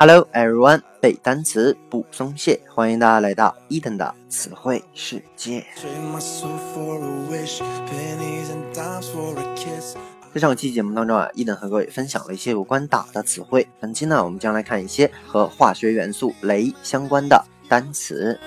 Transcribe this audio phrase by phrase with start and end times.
[0.00, 5.66] Hello everyone，背单词不松懈，欢迎大家来到伊登的词汇世界。
[10.32, 13.66] 在上期节目当中啊，伊登和各位分享了一些有关打的词汇。
[13.80, 18.38] 本期呢，我们将来看一些和化学元素镭相关的单词。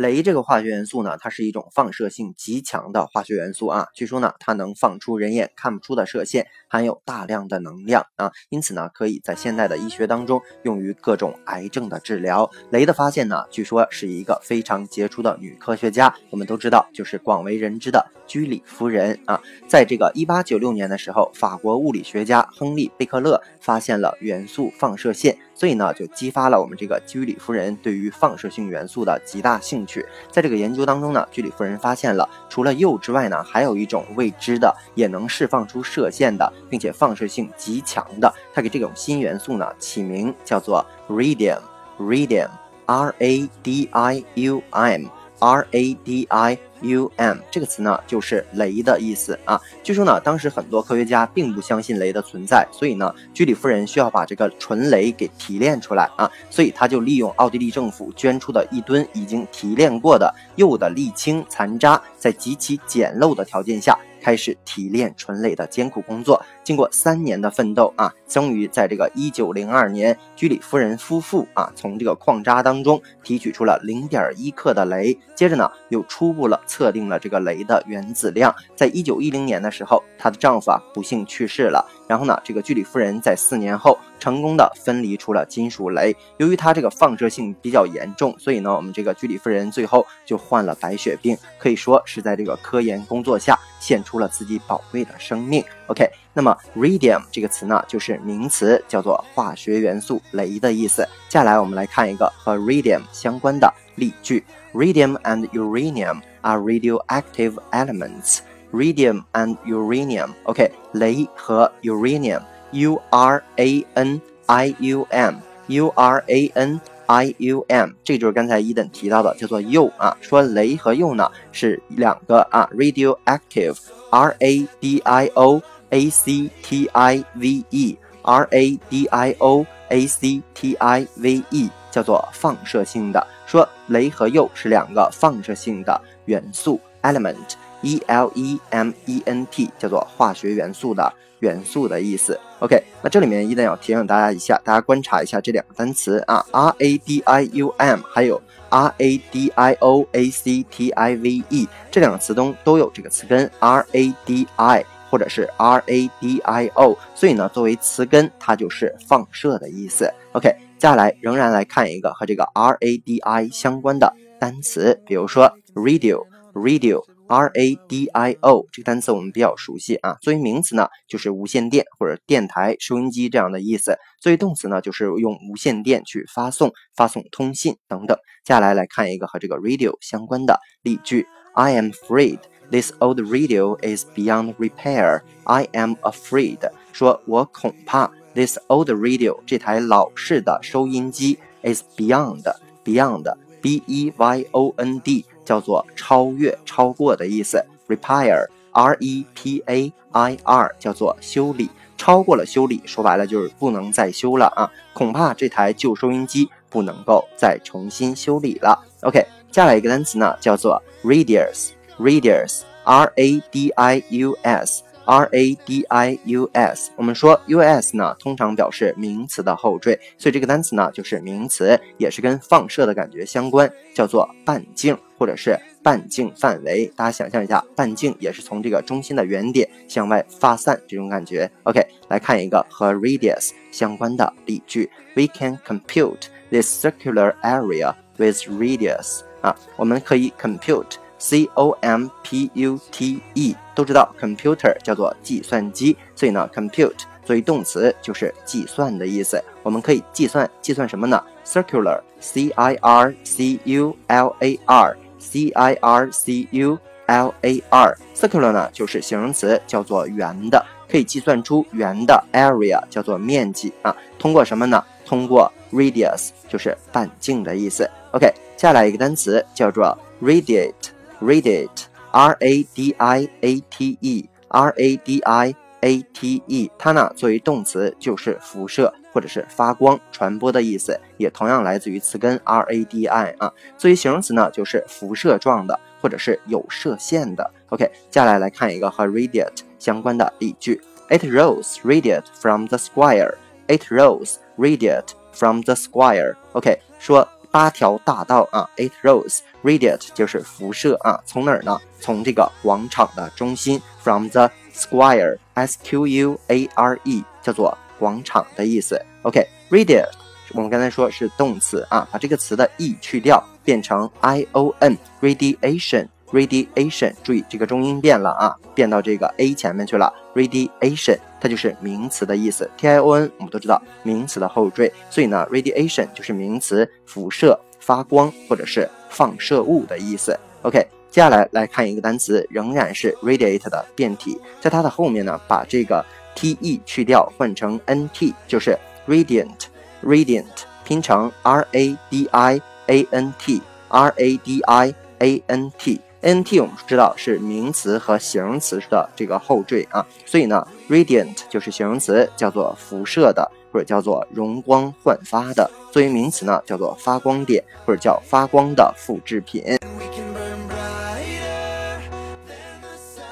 [0.00, 3.88] 镭这个化学元素呢，它是一种放射性极强的化学元素啊。
[3.94, 12.50] 据说呢，它能放出人眼看不出的射线，含有大量的能量啊，因此呢，可以在现代的医学当中用于各种癌症的治疗。
[12.72, 19.38] 镭的发现呢，据说是一个非常杰出的女科学家，我们都知道，就是广为人知的居里夫人啊。
[19.68, 25.36] 在这个一八九六年的时候，法国物理学家亨利贝克勒发现了元素放射线。
[25.60, 30.02] 所以呢，就激发了我们这个居里夫人对于放射性元素的极大兴趣。
[30.30, 38.32] 在这个研究当中呢，居里夫人发现了除了铀之外呢，还有一种未知的也能释放出射线的，并且放射性极强的。
[38.54, 45.02] 她给这种新元素呢起名叫做 radium，radium，r a d i u m
[45.40, 49.60] Radium 这个词呢，就是雷的意思啊。
[49.82, 56.30] 据说呢，当时很多科学家并不相信雷的存在，所以呢，居里夫人需要把这个纯雷给提炼出来啊。
[56.48, 63.98] 所以他就利用奥地利政府捐出的一吨已经提炼过的铀的沥青残渣，在极其简陋的条件下。
[64.20, 75.16] 开始提炼纯镭的艰苦工作，经过三年的奋斗啊，终于在这个一九零二年，居里夫人夫妇啊，从这个矿渣当中提取出了零点一克的镭。
[75.34, 78.54] 接着呢，又初步了测定了这个镭的原子量。
[78.76, 81.84] 在一九一零年的时候，她的丈夫啊不幸去世了。
[82.10, 86.12] 然后呢，这个居里夫人在四年后成功的分离出了金属镭。
[86.38, 95.64] 由于它这个放射性比较严重，所以呢，我们这个居里夫人最后就患了白血病，可以说是在这个科研工作下献出了自己宝贵的生命。
[95.86, 101.06] OK，那么 radium 这个词呢，就是名词，叫做化学元素镭的意思。
[101.28, 104.42] 接下来我们来看一个和 radium 相关的例句
[104.74, 108.40] ：Radium and uranium are radioactive elements.
[108.71, 117.65] Radium and uranium，OK，镭和 uranium，U R A N I U M，U R A N I U
[117.69, 120.17] M，这就是刚才伊登提到的，叫做铀啊。
[120.19, 130.07] 说镭和铀呢是两个啊，radioactive，R A D I O A C T I V E，R A D I O A
[130.07, 133.25] C T I V E，叫做放射性的。
[133.45, 137.53] 说镭和铀是两个放射性的元素 element。
[137.82, 142.38] E L E M E N T 叫做化学元素的元素的意思。
[142.60, 151.16] OK，那这里面一定要提醒大家一下，大家观察一下这两个单词啊，R A D I U M 还有 R A D I O A C T I
[151.16, 160.12] V E 这两个词中都有这个词根 R A D I 或者是 R A D I O，所以呢，作为词根它就是放射的意思。
[160.32, 166.30] OK，接下来仍然来看一个和这个 R A D I 相关的单词，比如说 radio，radio。
[166.52, 178.16] Radio radio 这个单词我们比较熟悉啊，作为名词呢，就是无线电或者电台、收音机这样的意思；作为动词呢，就是用无线电去发送、发送通信等等。
[178.44, 185.22] 接下来来看一个和这个 radio 相关的例句：I am afraid this old radio is beyond repair.
[185.44, 186.58] I am afraid，
[186.92, 192.42] 说我恐怕 this old radio 这台老式的收音机 is beyond
[192.84, 195.24] beyond b e y o n d。
[195.50, 204.70] 叫做超越、超过的意思，repair，r e p a i r，叫做修理，超过了修理，说白了就是不能再修了啊！
[204.92, 208.78] 恐怕这台旧收音机不能够再重新修理了。
[209.02, 209.18] OK，
[209.50, 214.84] 接下来一个单词呢，叫做 radius，radius，r a d i u s。
[215.06, 226.90] R A D I U S，我们说 U S 呢，通常表示名词的后缀，所以这个单词呢就是名词，也是跟放射的感觉相关，叫做半径或者是半径范围。
[226.96, 231.50] 大家想象一下，半径也是从这个中心的原点向外发散这种感觉。
[231.64, 239.20] OK，来看一个和 radius 相关的例句：We can compute this circular area with radius。
[239.42, 240.96] 啊，我们可以 compute。
[241.22, 249.38] C O M P U T E 都知道，computer 叫做计算机，所以呢，compute 作为动词就是计算的意思。
[249.62, 256.76] 我们可以计算，计算什么呢？Circular，C I R C U L A R C I R C U
[257.06, 263.94] L A R，circular 呢就是形容词，叫做圆的，可以计算出圆的 area 叫做面积啊。
[264.18, 264.82] 通过什么呢？
[265.06, 267.88] 通过 radius 就是半径的意思。
[268.10, 268.26] OK，
[268.56, 270.72] 接下来一个单词叫做 radiate。
[271.20, 282.62] Radiate, R A D I A T E, R A D I a t e，它呢作为动词就是辐射或者是发光、传播的意思，也同样来自于词根 r
[282.70, 283.52] a d i 啊。
[283.76, 287.50] 作为形容词呢，就是辐射状的或者是有射线的。
[287.68, 293.34] OK，接下来来看一个和 radiate 相关的例句：It rose radiate from the square.
[293.66, 296.36] It rose radiate from the square.
[296.52, 297.28] OK，说。
[297.52, 301.76] 八条大道啊，It rose radiate 就是辐射啊，从哪儿呢？
[301.98, 309.00] 从这个广场的中心，from the square s q u a r e 叫做广场的意思。
[309.22, 310.08] OK，radiate
[310.52, 316.08] 我们刚才说是动词啊，把这个词的 e 去掉，变成 i o n radiation。
[316.32, 320.12] radiation，注意这个中音变了啊，变到这个 a 前面去了。
[320.34, 330.38] radiation 它就是名词的意思，t i o n 我们都知道名词的后缀，所以呢，radiation 就是名词，辐射、发光或者是放射物的意思。
[330.62, 336.04] OK，接下来来看一个单词，仍然是 radiate 的变体，在它的后面呢，把这个
[336.36, 338.78] t e 去掉，换成 n t，就是
[339.08, 340.44] radiant，radiant
[340.84, 346.00] 拼成 r a d i a n t，r a d i a n t。
[346.22, 359.64] n t 我们知道是名词和形容词的这个后缀啊，所以呢，radiant 就是形容词，叫做辐射的，或者叫做容光焕发的；作为名词呢，叫做发光点，或者叫发光的复制品。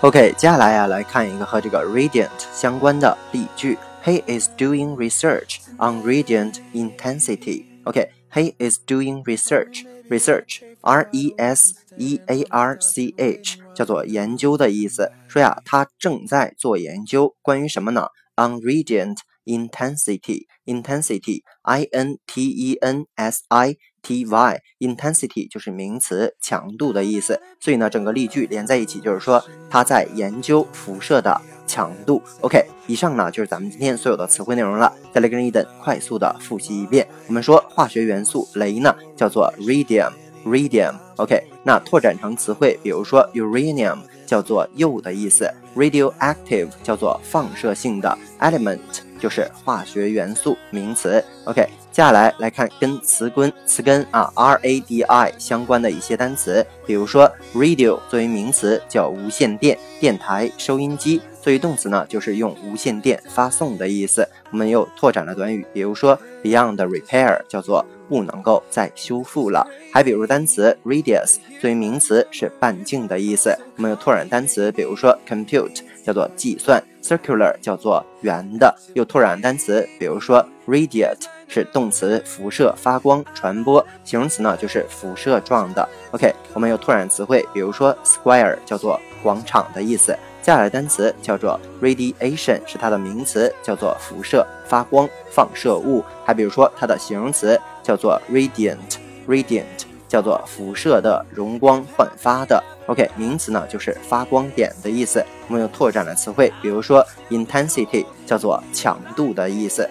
[0.00, 7.64] OK，接下来呀，来看一个和这个 radiant 相关的例句：He is doing research on radiant intensity.
[7.82, 9.84] OK，he is doing research.
[10.08, 11.74] Research, R-E-S.
[11.96, 18.06] E A R C H 叫做研究的意思，说呀，他正在做研究，关于什么呢
[18.36, 19.16] ？On radiant
[19.48, 27.40] intensity, intensity, I N T E N S I T Y, intensity 就是名词，强度的意思。
[27.58, 32.22] 所以呢，整个例句连在一起，就是说他在研究辐射的强度。
[32.42, 34.92] OK，以上呢就是咱们今天所有的词汇内容了。
[35.12, 37.08] 再来跟伊登快速的复习一遍。
[37.26, 40.12] 我们说化学元素镭呢叫做 radium。
[40.46, 48.78] Radium，OK，那拓展成词汇，比如说 uranium 叫做铀的意思，radioactive 叫做放射性的，element
[49.18, 51.68] 就是化学元素名词，OK。
[51.90, 64.28] 接下来来看跟词根词根啊 r a d i 相关的一些单词，比如说 radio 作为名词叫无线电电台收音机，作为动词呢就是用无线电发送的意思。
[64.52, 67.84] 我们又拓展了短语，比如说 beyond repair 叫做。
[68.08, 69.66] 不能够再修复了。
[69.92, 73.56] 还比如单词 radius 作为名词是半径的意思。
[73.76, 78.74] 我们有拓展单词，比如说 compute 叫做计算，circular 叫做圆的。
[78.94, 85.88] 又拓展单词，比如说 radiate 是动词，辐射、发光、传播；形容词呢就是辐射状的。
[86.12, 90.16] OK，我们有拓展词汇，比如说 square 叫做广场的意思。
[90.40, 96.02] 接下来单词叫做 radiation，是它的名词，叫做辐射、发光、放射物。
[96.24, 99.64] 还比如说它的形容词叫做 radiant，radiant
[100.08, 102.62] 叫做辐射的、容光焕发的。
[102.86, 105.22] OK，名词呢就是发光点的意思。
[105.48, 109.86] 我们又拓展了词汇，比如说 intensity 叫做强度的意思。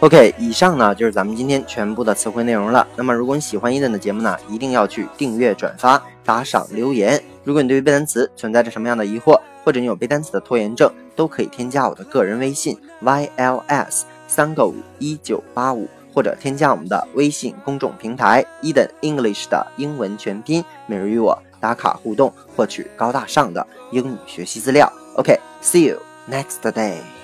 [0.00, 2.84] OK，以上呢就是咱们今天全部的词汇内容了。
[2.96, 7.22] 那么如果你喜欢伊顿的节目呢，一定要去订阅、转发、打赏、留言。
[7.44, 24.90] 如果你对于背单词存在着什么样的疑惑，或者你有背单词的拖延症，都可以添加我的个人微信 yls 三个五一九八五，或者添加我们的微信公众平台 Eden English 的英文全拼，每日与我打卡互动，获取高大上的英语学习资料。
[25.16, 27.23] OK，see you next day。